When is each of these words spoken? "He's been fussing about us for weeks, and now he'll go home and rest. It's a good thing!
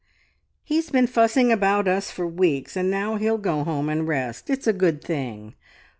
"He's 0.63 0.89
been 0.89 1.05
fussing 1.05 1.51
about 1.51 1.87
us 1.87 2.09
for 2.09 2.25
weeks, 2.25 2.75
and 2.75 2.89
now 2.89 3.17
he'll 3.17 3.37
go 3.37 3.63
home 3.63 3.87
and 3.87 4.07
rest. 4.07 4.49
It's 4.49 4.65
a 4.65 4.73
good 4.73 5.03
thing! 5.03 5.53